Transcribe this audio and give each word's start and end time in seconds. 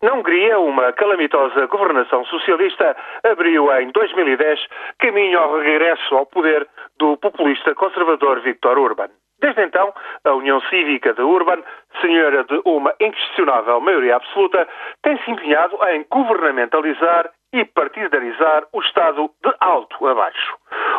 Na 0.00 0.14
Hungria, 0.14 0.60
uma 0.60 0.92
calamitosa 0.92 1.66
governação 1.66 2.24
socialista 2.26 2.96
abriu 3.24 3.68
em 3.80 3.90
2010 3.90 4.60
caminho 4.96 5.40
ao 5.40 5.58
regresso 5.58 6.14
ao 6.14 6.24
poder 6.24 6.68
do 7.00 7.16
populista 7.16 7.74
conservador 7.74 8.40
Viktor 8.40 8.78
Orban. 8.78 9.08
Desde 9.40 9.60
então, 9.60 9.92
a 10.24 10.32
União 10.34 10.60
Cívica 10.62 11.12
de 11.14 11.22
Urban, 11.22 11.64
senhora 12.00 12.44
de 12.44 12.60
uma 12.64 12.94
inquestionável 13.00 13.80
maioria 13.80 14.14
absoluta, 14.14 14.68
tem 15.02 15.18
se 15.24 15.32
empenhado 15.32 15.76
em 15.88 16.06
governamentalizar 16.08 17.30
e 17.52 17.64
partidarizar 17.64 18.68
o 18.72 18.80
Estado 18.80 19.28
de 19.42 19.52
alto 19.58 20.06
a 20.06 20.14
baixo. 20.14 20.56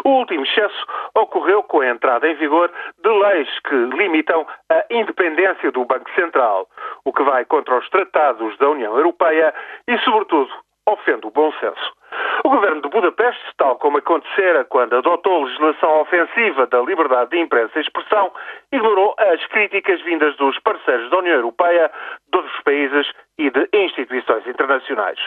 O 0.10 0.22
último 0.22 0.44
excesso 0.44 0.88
ocorreu 1.16 1.62
com 1.62 1.82
a 1.82 1.88
entrada 1.88 2.28
em 2.28 2.34
vigor 2.34 2.72
de 2.98 3.10
leis 3.10 3.48
que 3.60 3.76
limitam 3.76 4.44
a 4.68 4.84
independência 4.90 5.72
do 5.72 5.86
Banco 5.86 6.10
Central, 6.16 6.68
o 7.06 7.14
que 7.14 7.22
vai 7.22 7.46
contra 7.46 7.78
os 7.78 7.88
tratados 7.92 8.58
da 8.58 8.72
União 8.72 8.98
Europeia 8.98 9.54
e, 9.88 10.00
sobretudo, 10.00 10.50
ofende 10.88 11.28
o 11.28 11.30
bom 11.30 11.54
senso. 11.60 11.99
O 12.44 12.50
governo 12.50 12.82
de 12.82 12.90
Budapeste, 12.90 13.44
tal 13.58 13.76
como 13.78 13.98
acontecera 13.98 14.64
quando 14.64 14.96
adotou 14.96 15.44
legislação 15.44 16.02
ofensiva 16.02 16.68
da 16.68 16.80
liberdade 16.82 17.32
de 17.32 17.40
imprensa 17.40 17.78
e 17.78 17.82
expressão, 17.82 18.32
ignorou 18.72 19.14
as 19.18 19.46
críticas 19.48 20.02
vindas 20.02 20.36
dos 20.38 20.58
parceiros 20.60 21.10
da 21.10 21.18
União 21.18 21.36
Europeia, 21.36 21.92
de 22.32 22.38
outros 22.38 22.62
países 22.64 23.12
e 23.38 23.50
de 23.50 23.68
instituições 23.74 24.48
internacionais. 24.48 25.20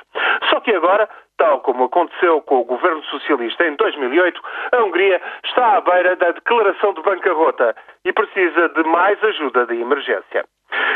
Só 0.49 0.61
que 0.61 0.75
agora, 0.75 1.09
tal 1.37 1.61
como 1.61 1.85
aconteceu 1.85 2.41
com 2.43 2.61
o 2.61 2.65
governo 2.65 3.03
socialista 3.05 3.67
em 3.67 3.77
2008, 3.77 4.41
a 4.73 4.83
Hungria 4.83 5.21
está 5.45 5.77
à 5.77 5.81
beira 5.83 6.17
da 6.17 6.31
declaração 6.31 6.95
de 6.95 7.03
bancarrota 7.03 7.77
e 8.07 8.13
precisa 8.13 8.71
de 8.71 8.85
mais 8.85 9.23
ajuda 9.23 9.67
de 9.67 9.81
emergência. 9.81 10.45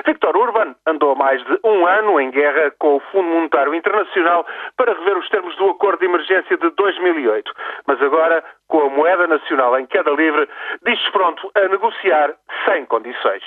Viktor 0.07 0.37
Orban 0.37 0.75
andou 0.87 1.15
mais 1.15 1.43
de 1.45 1.59
um 1.65 1.87
ano 1.87 2.21
em 2.21 2.31
guerra 2.31 2.71
com 2.79 2.97
o 2.97 3.01
Fundo 3.13 3.29
Monetário 3.29 3.75
Internacional 3.75 4.47
para 4.77 4.93
rever 4.93 5.19
os 5.19 5.29
termos 5.29 5.57
do 5.57 5.71
acordo 5.71 5.99
de 6.01 6.07
emergência 6.07 6.57
de 6.57 6.71
2008. 6.71 7.53
Mas 7.87 8.01
agora, 8.03 8.45
com 8.69 8.83
a 8.83 8.91
moeda 8.91 9.27
nacional 9.27 9.79
em 9.79 9.87
queda 9.87 10.11
livre, 10.11 10.49
diz-se 10.85 11.11
pronto 11.13 11.51
a 11.55 11.69
negociar 11.69 12.35
sem 12.65 12.85
condições. 12.87 13.43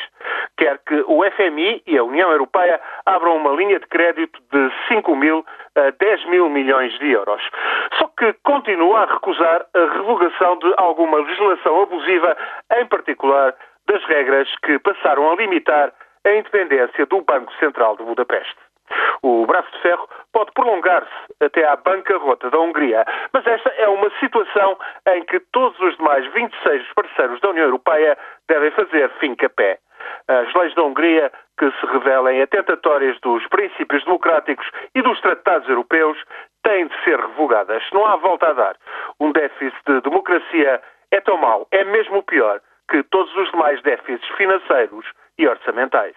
Quer 0.58 0.80
que 0.86 1.03
o 1.08 1.23
FMI 1.31 1.81
e 1.88 1.98
a 1.98 2.03
União 2.03 2.31
Europeia 2.31 2.80
abram 3.06 3.38
uma 3.38 3.52
linha 3.52 3.80
de 3.80 3.88
crédito 3.88 4.40
de 4.52 4.72
5 4.88 5.16
mil 5.16 5.46
a 5.75 5.92
10 5.92 6.25
mil 6.25 6.50
milhões 6.50 6.98
de 7.00 7.12
euros. 7.12 7.42
Só 7.98 8.08
que 8.18 8.34
continua 8.44 9.03
a 9.03 9.14
recusar 9.14 9.66
a 9.73 9.94
revogação 9.94 10.58
de 10.58 10.73
alguma 10.78 11.20
legislação 11.20 11.81
abusiva, 11.81 12.36
em 12.78 12.86
particular 12.88 13.56
das 13.88 14.03
regras 14.06 14.48
que 14.64 14.78
passaram 14.80 15.31
a 15.31 15.36
limitar 15.36 15.92
a 16.25 16.34
independência 16.34 17.06
do 17.06 17.22
Banco 17.22 17.52
Central 17.59 17.95
de 17.98 18.03
Budapeste. 18.03 18.58
O 19.22 19.45
braço 19.45 19.72
de 19.72 19.81
ferro 19.81 20.08
pode 20.34 20.52
prolongar-se 20.53 21.09
até 21.39 21.66
à 21.66 21.75
bancarrota 21.75 22.50
da 22.50 22.59
Hungria, 22.59 23.06
mas 23.31 23.45
esta 23.45 23.70
é 23.70 23.88
uma 23.88 24.09
situação 24.20 24.78
em 25.14 25.23
que 25.25 25.40
todos 25.52 25.80
os 25.80 25.95
demais 25.97 26.25
26 26.34 26.94
parceiros 26.94 27.40
da 27.42 27.50
União 27.50 27.66
Europeia 27.66 28.17
devem 28.47 28.72
fazer 28.72 29.09
fim-capé. 29.20 29.80
As 30.28 30.53
leis 30.53 30.73
da 30.75 30.84
Hungria, 30.84 31.31
que 31.58 31.70
se 31.72 31.86
revelem 31.88 32.42
atentatórias 32.42 33.20
dos 33.20 33.45
princípios 33.47 34.03
democráticos 34.06 34.66
e 34.95 35.02
dos 35.02 35.20
tratados 35.22 35.67
europeus, 35.67 36.17
têm 36.64 36.88
de 36.88 37.03
ser 37.03 37.20
revogadas. 37.20 37.84
Não 37.92 38.06
há 38.06 38.16
volta 38.16 38.50
a 38.50 38.53
dar. 38.53 38.75
Um 39.20 39.31
déficit 39.31 39.78
de 39.86 40.02
democracia 40.02 40.81
é 41.12 41.22
tão 41.22 41.38
mau, 41.38 41.67
é 41.72 41.84
mesmo 41.84 42.23
pior 42.23 42.62
que 42.90 43.04
todos 43.04 43.36
os 43.36 43.52
demais 43.52 43.82
déficits 43.84 44.28
financeiros 44.36 45.06
e 45.38 45.48
orçamentais. 45.48 46.16